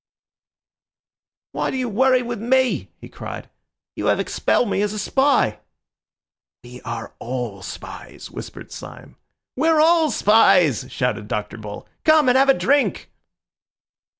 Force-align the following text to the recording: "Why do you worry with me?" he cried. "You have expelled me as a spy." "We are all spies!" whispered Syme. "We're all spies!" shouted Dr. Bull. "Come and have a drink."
"Why 1.51 1.69
do 1.69 1.77
you 1.77 1.87
worry 1.87 2.23
with 2.23 2.41
me?" 2.41 2.89
he 2.99 3.07
cried. 3.07 3.51
"You 3.95 4.07
have 4.07 4.19
expelled 4.19 4.67
me 4.67 4.81
as 4.81 4.93
a 4.93 4.97
spy." 4.97 5.59
"We 6.63 6.81
are 6.81 7.13
all 7.19 7.61
spies!" 7.61 8.31
whispered 8.31 8.71
Syme. 8.71 9.15
"We're 9.55 9.79
all 9.79 10.09
spies!" 10.09 10.87
shouted 10.91 11.27
Dr. 11.27 11.57
Bull. 11.57 11.87
"Come 12.03 12.29
and 12.29 12.35
have 12.35 12.49
a 12.49 12.55
drink." 12.55 13.11